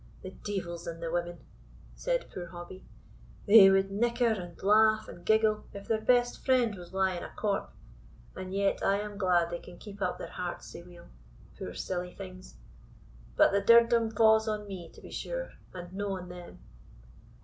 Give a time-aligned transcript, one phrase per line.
[0.23, 1.45] "The deevil's in the women,"
[1.93, 2.87] said poor Hobbie;
[3.45, 7.71] "they would nicker, and laugh, and giggle, if their best friend was lying a corp
[8.35, 11.05] and yet I am glad they can keep up their hearts sae weel,
[11.55, 12.55] poor silly things;
[13.35, 16.57] but the dirdum fa's on me, to be sure, and no on them."